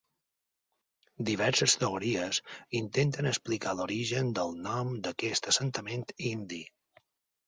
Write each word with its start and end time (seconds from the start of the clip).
Diverses 1.25 1.73
teories 1.81 2.39
intenten 2.79 3.29
explicar 3.31 3.73
l'origen 3.81 4.31
del 4.39 4.55
nom 4.69 4.89
d'aquest 5.09 5.51
assentament 5.53 6.07
indi. 6.31 6.63